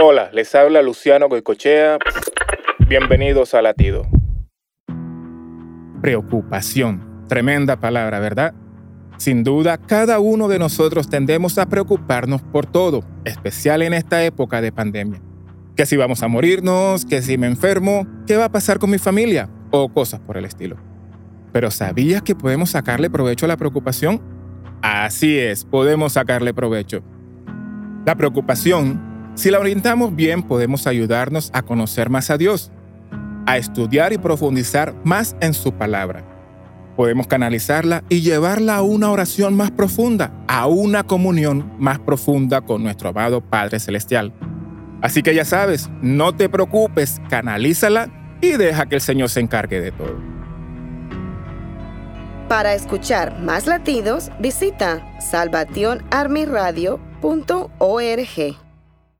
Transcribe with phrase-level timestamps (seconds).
[0.00, 1.98] Hola, les habla Luciano Goicochea.
[2.88, 4.06] Bienvenidos a Latido.
[6.00, 7.24] Preocupación.
[7.28, 8.54] Tremenda palabra, ¿verdad?
[9.16, 14.60] Sin duda, cada uno de nosotros tendemos a preocuparnos por todo, especial en esta época
[14.60, 15.20] de pandemia.
[15.74, 18.98] Que si vamos a morirnos, que si me enfermo, qué va a pasar con mi
[18.98, 20.76] familia o cosas por el estilo.
[21.50, 24.22] Pero ¿sabías que podemos sacarle provecho a la preocupación?
[24.80, 27.02] Así es, podemos sacarle provecho.
[28.06, 29.07] La preocupación
[29.38, 32.72] si la orientamos bien, podemos ayudarnos a conocer más a Dios,
[33.46, 36.24] a estudiar y profundizar más en su palabra.
[36.96, 42.82] Podemos canalizarla y llevarla a una oración más profunda, a una comunión más profunda con
[42.82, 44.32] nuestro amado Padre Celestial.
[45.02, 48.08] Así que ya sabes, no te preocupes, canalízala
[48.40, 50.18] y deja que el Señor se encargue de todo.
[52.48, 56.98] Para escuchar más latidos, visita salvationarmyradio.org.